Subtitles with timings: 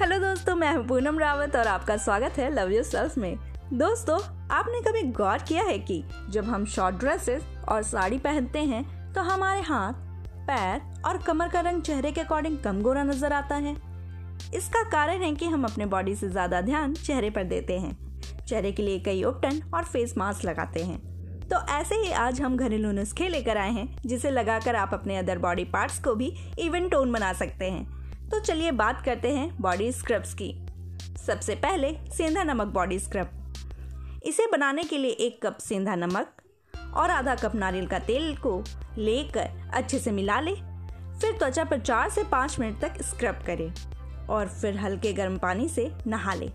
[0.00, 3.36] दोस्तों, मैं हूँ पूनम रावत और आपका स्वागत है लव यू सेल्फ में।
[3.72, 4.18] दोस्तों,
[4.50, 9.22] आपने कभी गौर किया है कि जब हम शॉर्ट ड्रेसेस और साड़ी पहनते हैं तो
[9.22, 9.92] हमारे हाथ,
[10.46, 13.76] पैर और कमर का रंग चेहरे के अकॉर्डिंग कम गोरा नज़र आता है।
[14.54, 17.96] इसका कारण है कि हम अपने बॉडी से ज़्यादा ध्यान चेहरे पर देते हैं।
[18.40, 20.98] चेहरे के लिए कई उपटन और फेस मास्क लगाते हैं।
[21.48, 25.38] तो ऐसे ही आज हम घरेलू नुस्खे लेकर आए हैं, जिसे लगाकर आप अपने अदर
[25.38, 27.99] बॉडी पार्ट्स को भी इवन टोन बना सकते हैं।
[28.30, 30.52] तो चलिए बात करते हैं बॉडी स्क्रब्स की।
[31.18, 36.42] सबसे पहले सेंधा नमक बॉडी स्क्रब इसे बनाने के लिए एक कप सेंधा नमक
[36.94, 38.52] और आधा कप नारियल का तेल को
[38.98, 43.72] लेकर अच्छे से मिला ले। फिर त्वचा पर चार से पाँच मिनट तक स्क्रब करें
[44.28, 46.48] और फिर हल्के गर्म पानी से नहा ले।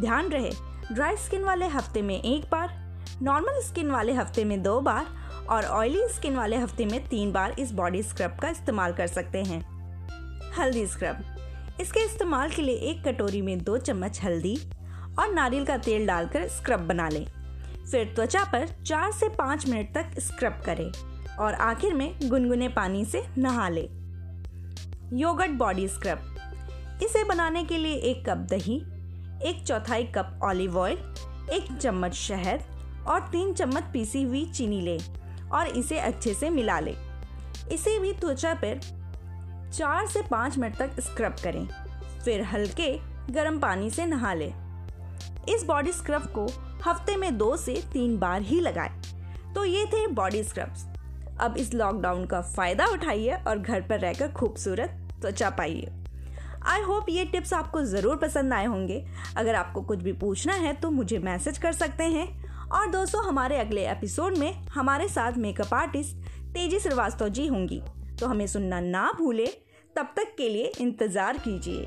[0.00, 0.50] ध्यान रहे
[0.92, 2.78] ड्राई स्किन वाले हफ़्ते में एक बार
[3.22, 5.06] नॉर्मल स्किन वाले हफ़्ते में दो बार
[5.50, 9.42] और ऑयली स्किन वाले हफ़्ते में तीन बार इस बॉडी स्क्रब का इस्तेमाल कर सकते
[9.42, 9.60] हैं।
[10.58, 14.56] हल्दी स्क्रब। इसके इस्तेमाल के लिए एक कटोरी में दो चम्मच हल्दी
[15.18, 17.24] और नारियल का तेल डालकर स्क्रब बना लें।
[17.90, 20.90] फिर त्वचा पर चार से पाँच मिनट तक स्क्रब करें
[21.36, 23.88] और आखिर में गुनगुने पानी से नहा लें।
[25.12, 27.00] Yoghurt body scrub.
[27.02, 28.76] इसे बनाने के लिए एक कप दही,
[29.48, 30.98] एक चौथाई कप ऑलिव ऑयल,
[31.52, 32.64] एक चम्मच शहद
[33.08, 36.96] और तीन चम्मच पीसी हुई चीनी लें और इसे अच्छे से मिला लें।
[37.72, 38.80] इसे भी त्वचा पर
[39.72, 41.66] चार से पाँच मिनट तक स्क्रब करें,
[42.24, 42.92] फिर हल्के
[43.30, 44.52] गर्म पानी से नहा लें।
[45.48, 46.46] इस बॉडी स्क्रब को
[46.84, 49.00] हफ़्ते में दो से तीन बार ही लगाएँ।
[49.54, 50.84] तो ये थे बॉडी स्क्रब्स।
[51.40, 55.92] अब इस लॉकडाउन का फ़ायदा उठाइए और घर पर रहकर खूबसूरत त्वचा पाइए।
[56.64, 59.04] आई होप ये टिप्स आपको ज़रूर पसंद आए होंगे।
[59.36, 62.28] अगर आपको कुछ भी पूछना है तो मुझे मैसेज कर सकते हैं।
[62.70, 66.16] और दोस्तों, हमारे अगले एपिसोड में हमारे साथ मेकअप आर्टिस्ट
[66.54, 67.82] तेज़ी श्रीवास्तव जी होंगी।
[68.22, 69.46] तो हमें सुनना ना भूले।
[69.96, 71.86] तब तक के लिए इंतज़ार कीजिए।